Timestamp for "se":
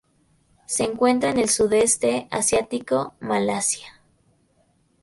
0.65-0.83